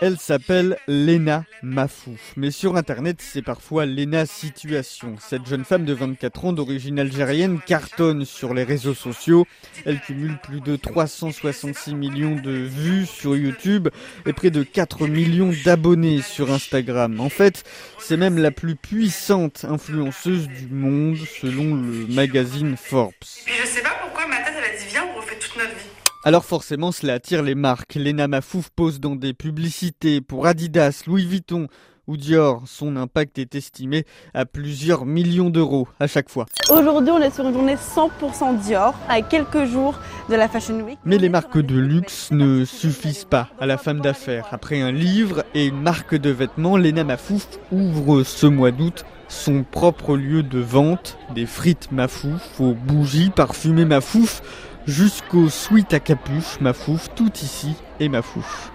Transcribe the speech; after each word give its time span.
Elle 0.00 0.16
s'appelle 0.16 0.76
Lena 0.86 1.44
Mafouf, 1.64 2.32
mais 2.36 2.52
sur 2.52 2.76
internet 2.76 3.16
c'est 3.20 3.42
parfois 3.42 3.84
Lena 3.84 4.26
Situation. 4.26 5.16
Cette 5.18 5.44
jeune 5.44 5.64
femme 5.64 5.84
de 5.84 5.92
24 5.92 6.44
ans 6.44 6.52
d'origine 6.52 7.00
algérienne 7.00 7.58
cartonne 7.66 8.24
sur 8.24 8.54
les 8.54 8.62
réseaux 8.62 8.94
sociaux. 8.94 9.44
Elle 9.84 9.98
cumule 9.98 10.38
plus 10.40 10.60
de 10.60 10.76
366 10.76 11.96
millions 11.96 12.36
de 12.36 12.52
vues 12.52 13.06
sur 13.06 13.36
YouTube 13.36 13.88
et 14.24 14.32
près 14.32 14.50
de 14.50 14.62
4 14.62 15.08
millions 15.08 15.52
d'abonnés 15.64 16.22
sur 16.22 16.52
Instagram. 16.52 17.18
En 17.20 17.28
fait, 17.28 17.64
c'est 17.98 18.16
même 18.16 18.38
la 18.38 18.52
plus 18.52 18.76
puissante 18.76 19.64
influenceuse 19.68 20.46
du 20.46 20.68
monde 20.72 21.18
selon 21.40 21.74
le 21.74 22.06
magazine 22.14 22.76
Forbes. 22.76 23.14
Puis 23.44 23.54
je 23.60 23.66
sais 23.66 23.82
pas 23.82 23.98
pourquoi 24.00 24.28
ma 24.28 24.36
tête 24.36 24.54
elle 24.56 24.76
a 24.76 24.78
dit 24.78 24.84
viens 24.90 25.06
on 25.12 25.18
refait 25.18 25.38
toute 25.40 25.56
notre 25.56 25.74
vie. 25.74 26.07
Alors 26.24 26.44
forcément, 26.44 26.90
cela 26.90 27.14
attire 27.14 27.42
les 27.42 27.54
marques. 27.54 27.94
Lena 27.94 28.26
Mafouf 28.26 28.70
pose 28.74 28.98
dans 28.98 29.14
des 29.14 29.32
publicités 29.32 30.20
pour 30.20 30.46
Adidas, 30.46 31.04
Louis 31.06 31.24
Vuitton 31.24 31.68
ou 32.08 32.16
Dior. 32.16 32.62
Son 32.66 32.96
impact 32.96 33.38
est 33.38 33.54
estimé 33.54 34.04
à 34.34 34.44
plusieurs 34.44 35.06
millions 35.06 35.48
d'euros 35.48 35.86
à 36.00 36.08
chaque 36.08 36.28
fois. 36.28 36.46
Aujourd'hui, 36.70 37.12
on 37.12 37.20
est 37.20 37.30
sur 37.30 37.46
une 37.46 37.54
journée 37.54 37.76
100% 37.76 38.58
Dior, 38.58 38.94
à 39.08 39.22
quelques 39.22 39.64
jours 39.66 40.00
de 40.28 40.34
la 40.34 40.48
Fashion 40.48 40.80
Week. 40.80 40.98
Mais 41.04 41.18
les 41.18 41.28
marques 41.28 41.60
de 41.60 41.78
luxe 41.78 42.30
ne 42.32 42.64
suffisent 42.64 43.24
pas 43.24 43.50
à 43.60 43.66
la 43.66 43.78
femme 43.78 44.00
d'affaires. 44.00 44.48
Après 44.50 44.80
un 44.80 44.90
livre 44.90 45.44
et 45.54 45.66
une 45.66 45.80
marque 45.80 46.16
de 46.16 46.30
vêtements, 46.30 46.76
Lena 46.76 47.04
Mafouf 47.04 47.46
ouvre 47.70 48.24
ce 48.24 48.46
mois 48.46 48.72
d'août 48.72 49.04
son 49.28 49.62
propre 49.62 50.16
lieu 50.16 50.42
de 50.42 50.58
vente, 50.58 51.18
des 51.34 51.46
frites 51.46 51.92
Mafouf 51.92 52.60
aux 52.60 52.72
bougies 52.72 53.30
parfumées 53.30 53.84
Mafouf 53.84 54.42
jusqu'aux 54.88 55.50
suites 55.50 55.92
à 55.92 56.00
capuche, 56.00 56.58
Mafouf, 56.60 57.10
tout 57.14 57.30
ici 57.42 57.74
est 58.00 58.08
Mafouf. 58.08 58.72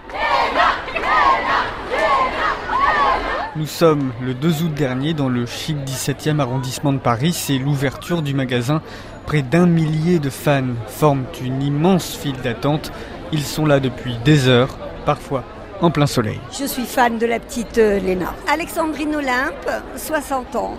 Nous 3.56 3.66
sommes 3.66 4.12
le 4.22 4.34
2 4.34 4.62
août 4.62 4.74
dernier 4.74 5.12
dans 5.12 5.28
le 5.28 5.46
chic 5.46 5.76
17e 5.76 6.40
arrondissement 6.40 6.92
de 6.92 6.98
Paris. 6.98 7.32
C'est 7.32 7.58
l'ouverture 7.58 8.22
du 8.22 8.34
magasin. 8.34 8.80
Près 9.26 9.42
d'un 9.42 9.66
millier 9.66 10.18
de 10.18 10.30
fans 10.30 10.74
forment 10.86 11.24
une 11.42 11.62
immense 11.62 12.16
file 12.16 12.40
d'attente. 12.42 12.92
Ils 13.32 13.44
sont 13.44 13.66
là 13.66 13.80
depuis 13.80 14.16
des 14.24 14.48
heures, 14.48 14.76
parfois 15.04 15.44
en 15.80 15.90
plein 15.90 16.06
soleil. 16.06 16.40
Je 16.58 16.64
suis 16.66 16.84
fan 16.84 17.18
de 17.18 17.26
la 17.26 17.38
petite 17.40 17.78
euh, 17.78 17.98
Léna. 17.98 18.34
Alexandrine 18.48 19.16
Olympe, 19.16 19.70
60 19.96 20.56
ans. 20.56 20.78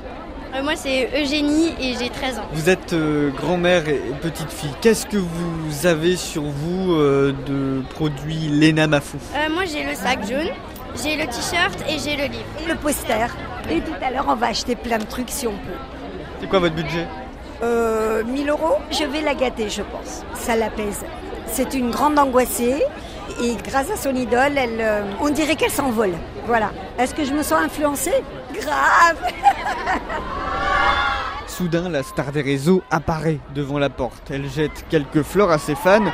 Euh, 0.55 0.63
moi, 0.63 0.73
c'est 0.75 1.09
Eugénie 1.21 1.73
et 1.81 1.95
j'ai 1.99 2.09
13 2.09 2.39
ans. 2.39 2.43
Vous 2.53 2.69
êtes 2.69 2.93
euh, 2.93 3.29
grand-mère 3.31 3.87
et 3.89 3.99
petite 4.21 4.49
fille. 4.51 4.69
Qu'est-ce 4.81 5.05
que 5.05 5.17
vous 5.17 5.85
avez 5.85 6.15
sur 6.15 6.43
vous 6.43 6.93
euh, 6.93 7.33
de 7.45 7.81
produits 7.93 8.47
Lena 8.49 8.87
Mafouf 8.87 9.21
Euh, 9.35 9.53
moi, 9.53 9.63
j'ai 9.65 9.83
le 9.83 9.93
sac 9.95 10.25
jaune, 10.27 10.49
j'ai 11.03 11.17
le 11.17 11.25
t-shirt 11.25 11.77
et 11.89 11.99
j'ai 11.99 12.15
le 12.15 12.25
livre. 12.31 12.45
Le 12.67 12.75
poster. 12.75 13.27
Et 13.69 13.81
tout 13.81 13.91
à 14.01 14.11
l'heure, 14.11 14.25
on 14.29 14.35
va 14.35 14.47
acheter 14.47 14.75
plein 14.75 14.97
de 14.99 15.05
trucs 15.05 15.29
si 15.29 15.45
on 15.47 15.51
peut. 15.51 15.79
C'est 16.39 16.47
quoi 16.47 16.59
votre 16.59 16.75
budget? 16.75 17.05
Euh, 17.63 18.23
1000 18.23 18.49
euros, 18.49 18.77
je 18.91 19.03
vais 19.03 19.21
la 19.21 19.33
gâter, 19.33 19.69
je 19.69 19.81
pense. 19.81 20.23
Ça 20.35 20.55
l'apaise. 20.55 21.03
C'est 21.47 21.73
une 21.73 21.89
grande 21.91 22.17
angoissée. 22.19 22.81
Et 23.43 23.55
grâce 23.67 23.89
à 23.91 23.97
son 23.97 24.15
idole, 24.15 24.57
elle, 24.57 24.79
euh, 24.79 25.01
on 25.19 25.29
dirait 25.29 25.55
qu'elle 25.55 25.71
s'envole. 25.71 26.13
Voilà. 26.45 26.71
Est-ce 26.99 27.13
que 27.13 27.25
je 27.25 27.33
me 27.33 27.43
sens 27.43 27.59
influencée? 27.61 28.13
Grave 28.53 29.17
Soudain, 31.55 31.87
la 31.87 32.03
star 32.03 32.33
des 32.33 32.41
réseaux 32.41 32.83
apparaît 32.91 33.39
devant 33.53 33.79
la 33.79 33.89
porte. 33.89 34.29
Elle 34.29 34.49
jette 34.49 34.85
quelques 34.89 35.21
fleurs 35.21 35.51
à 35.51 35.57
ses 35.57 35.75
fans. 35.75 36.11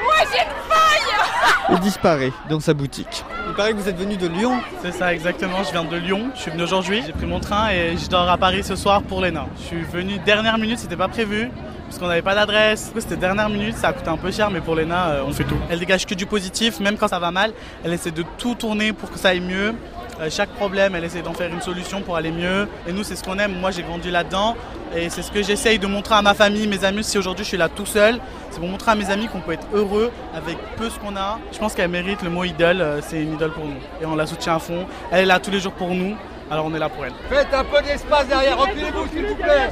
Et 1.71 1.79
disparaît 1.81 2.31
dans 2.47 2.59
sa 2.59 2.75
boutique. 2.75 3.25
Il 3.47 3.55
paraît 3.55 3.71
que 3.71 3.77
vous 3.77 3.89
êtes 3.89 3.97
venu 3.97 4.17
de 4.17 4.27
Lyon. 4.27 4.59
C'est 4.83 4.91
ça 4.91 5.11
exactement, 5.11 5.63
je 5.63 5.71
viens 5.71 5.83
de 5.83 5.97
Lyon, 5.97 6.29
je 6.35 6.41
suis 6.41 6.51
venu 6.51 6.61
aujourd'hui, 6.61 7.01
j'ai 7.03 7.11
pris 7.11 7.25
mon 7.25 7.39
train 7.39 7.71
et 7.71 7.97
je 7.97 8.07
dors 8.07 8.29
à 8.29 8.37
Paris 8.37 8.63
ce 8.63 8.75
soir 8.75 9.01
pour 9.01 9.19
l'ENA. 9.19 9.47
Je 9.57 9.63
suis 9.63 9.81
venu 9.81 10.19
dernière 10.19 10.59
minute, 10.59 10.77
c'était 10.77 10.95
pas 10.95 11.07
prévu, 11.07 11.49
parce 11.87 11.97
qu'on 11.97 12.07
n'avait 12.07 12.21
pas 12.21 12.35
d'adresse. 12.35 12.89
Du 12.89 12.93
coup, 12.93 12.99
C'était 12.99 13.15
dernière 13.15 13.49
minute, 13.49 13.75
ça 13.75 13.87
a 13.87 13.93
coûté 13.93 14.09
un 14.09 14.17
peu 14.17 14.31
cher, 14.31 14.51
mais 14.51 14.61
pour 14.61 14.75
l'ENA, 14.75 15.07
euh, 15.07 15.23
on 15.25 15.33
fait 15.33 15.43
tout. 15.43 15.57
Elle 15.71 15.79
dégage 15.79 16.05
que 16.05 16.13
du 16.13 16.27
positif, 16.27 16.79
même 16.79 16.97
quand 16.97 17.07
ça 17.07 17.17
va 17.19 17.31
mal, 17.31 17.51
elle 17.83 17.93
essaie 17.93 18.11
de 18.11 18.23
tout 18.37 18.53
tourner 18.53 18.93
pour 18.93 19.09
que 19.09 19.17
ça 19.17 19.29
aille 19.29 19.41
mieux. 19.41 19.73
Euh, 20.21 20.29
chaque 20.29 20.49
problème, 20.49 20.93
elle 20.95 21.03
essaie 21.03 21.21
d'en 21.23 21.33
faire 21.33 21.49
une 21.51 21.61
solution 21.61 22.01
pour 22.01 22.15
aller 22.15 22.31
mieux. 22.31 22.67
Et 22.87 22.93
nous, 22.93 23.03
c'est 23.03 23.15
ce 23.15 23.23
qu'on 23.23 23.39
aime. 23.39 23.59
Moi, 23.59 23.71
j'ai 23.71 23.81
grandi 23.81 24.11
là-dedans. 24.11 24.55
Et 24.95 25.09
c'est 25.09 25.21
ce 25.23 25.31
que 25.31 25.41
j'essaye 25.41 25.79
de 25.79 25.87
montrer 25.87 26.15
à 26.15 26.21
ma 26.21 26.33
famille, 26.33 26.67
mes 26.67 26.83
amis. 26.83 27.03
Si 27.03 27.17
aujourd'hui 27.17 27.43
je 27.45 27.49
suis 27.49 27.57
là 27.57 27.69
tout 27.69 27.85
seul, 27.85 28.19
c'est 28.49 28.59
pour 28.59 28.67
montrer 28.69 28.91
à 28.91 28.95
mes 28.95 29.09
amis 29.09 29.27
qu'on 29.27 29.39
peut 29.39 29.53
être 29.53 29.65
heureux 29.73 30.11
avec 30.35 30.57
peu 30.75 30.89
ce 30.89 30.99
qu'on 30.99 31.15
a. 31.15 31.39
Je 31.51 31.57
pense 31.57 31.73
qu'elle 31.73 31.89
mérite 31.89 32.21
le 32.21 32.29
mot 32.29 32.43
idole. 32.43 32.81
euh, 32.81 32.99
C'est 33.01 33.21
une 33.23 33.33
idole 33.33 33.51
pour 33.53 33.65
nous. 33.65 33.77
Et 34.01 34.05
on 34.05 34.15
la 34.15 34.27
soutient 34.27 34.55
à 34.57 34.59
fond. 34.59 34.85
Elle 35.11 35.21
est 35.21 35.25
là 35.25 35.39
tous 35.39 35.49
les 35.49 35.59
jours 35.61 35.71
pour 35.71 35.89
nous. 35.93 36.15
Alors 36.51 36.65
on 36.65 36.75
est 36.75 36.79
là 36.79 36.89
pour 36.89 37.05
elle. 37.05 37.13
Faites 37.29 37.53
un 37.53 37.63
peu 37.63 37.81
d'espace 37.81 38.27
derrière, 38.27 38.57
reculez-vous 38.59 39.07
s'il 39.13 39.25
vous 39.25 39.35
plaît. 39.35 39.69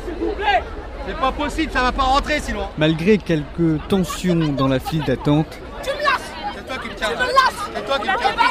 C'est 1.06 1.18
pas 1.18 1.32
possible, 1.34 1.72
ça 1.74 1.82
va 1.82 1.92
pas 1.92 2.04
rentrer 2.04 2.40
sinon. 2.40 2.68
Malgré 2.78 3.18
quelques 3.18 3.86
tensions 3.90 4.36
dans 4.36 4.68
la 4.70 4.80
file 4.80 5.04
d'attente, 5.04 5.58
C'est 5.84 6.66
toi 6.66 6.78
qui 6.82 6.90
me 6.90 6.96
tiens. 6.96 7.08
C'est 7.76 7.86
toi 7.86 8.00
qui 8.00 8.08
me 8.10 8.18
tiens. 8.18 8.49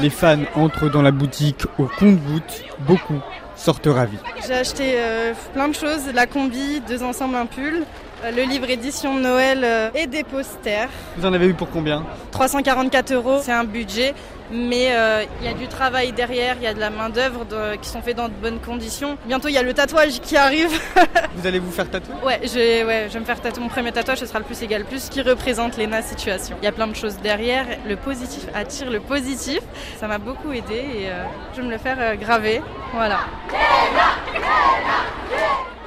Les 0.00 0.10
fans 0.10 0.38
entrent 0.54 0.90
dans 0.90 1.02
la 1.02 1.10
boutique 1.10 1.64
au 1.78 1.84
compte-gouttes. 1.98 2.64
Beaucoup 2.86 3.20
sortent 3.56 3.86
ravis. 3.86 4.18
J'ai 4.46 4.54
acheté 4.54 4.94
euh, 4.96 5.32
plein 5.52 5.68
de 5.68 5.74
choses, 5.74 6.02
la 6.12 6.26
combi, 6.26 6.80
deux 6.86 7.02
ensembles, 7.02 7.36
un 7.36 7.46
pull, 7.46 7.82
le 8.34 8.42
livre 8.42 8.68
édition 8.70 9.14
de 9.16 9.20
Noël 9.20 9.60
euh, 9.64 9.90
et 9.94 10.06
des 10.06 10.24
posters. 10.24 10.88
Vous 11.16 11.26
en 11.26 11.32
avez 11.32 11.46
eu 11.46 11.54
pour 11.54 11.70
combien 11.70 12.02
344 12.30 13.12
euros, 13.12 13.38
c'est 13.42 13.52
un 13.52 13.64
budget, 13.64 14.14
mais 14.50 14.88
euh, 14.90 15.24
il 15.40 15.46
y 15.46 15.50
a 15.50 15.54
du 15.54 15.66
travail 15.68 16.12
derrière, 16.12 16.56
il 16.58 16.64
y 16.64 16.66
a 16.66 16.74
de 16.74 16.80
la 16.80 16.90
main 16.90 17.08
d'œuvre 17.08 17.44
de- 17.44 17.76
qui 17.76 17.88
sont 17.88 18.02
faits 18.02 18.16
dans 18.16 18.28
de 18.28 18.34
bonnes 18.34 18.58
conditions. 18.60 19.16
Bientôt 19.26 19.48
il 19.48 19.54
y 19.54 19.58
a 19.58 19.62
le 19.62 19.72
tatouage 19.74 20.20
qui 20.20 20.36
arrive. 20.36 20.70
Vous 21.36 21.46
allez 21.46 21.58
vous 21.58 21.70
faire 21.72 21.88
tatouer? 21.90 22.14
Ouais, 22.24 22.40
je 22.42 22.54
vais, 22.54 22.84
ouais, 22.84 23.04
je 23.08 23.14
vais 23.14 23.20
me 23.20 23.24
faire 23.24 23.40
tatouer 23.40 23.62
mon 23.62 23.68
premier 23.68 23.92
tatouage, 23.92 24.18
ce 24.18 24.26
sera 24.26 24.38
le 24.38 24.44
plus 24.44 24.60
égal 24.62 24.84
plus, 24.84 25.08
qui 25.08 25.22
représente 25.22 25.76
l'ENA 25.76 26.02
situation. 26.02 26.56
Il 26.62 26.64
y 26.64 26.68
a 26.68 26.72
plein 26.72 26.86
de 26.86 26.96
choses 26.96 27.16
derrière, 27.22 27.66
le 27.88 27.96
positif 27.96 28.44
attire 28.54 28.90
le 28.90 29.00
positif. 29.00 29.60
Ça 29.98 30.06
m'a 30.08 30.18
beaucoup 30.18 30.52
aidé 30.52 30.74
et 30.74 31.08
euh, 31.08 31.24
je 31.54 31.60
vais 31.60 31.66
me 31.66 31.72
le 31.72 31.78
faire 31.78 31.96
euh, 32.00 32.14
graver. 32.16 32.60
Voilà. 32.92 33.20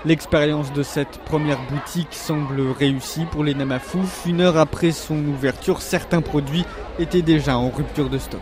L'expérience 0.05 0.71
de 0.73 0.83
cette 0.83 1.17
première 1.25 1.59
boutique 1.69 2.13
semble 2.13 2.61
réussie 2.61 3.25
pour 3.31 3.43
les 3.43 3.55
Namafouf. 3.55 4.25
Une 4.25 4.41
heure 4.41 4.57
après 4.57 4.91
son 4.91 5.17
ouverture, 5.25 5.81
certains 5.81 6.21
produits 6.21 6.65
étaient 6.99 7.23
déjà 7.23 7.57
en 7.57 7.69
rupture 7.69 8.09
de 8.09 8.17
stock. 8.17 8.41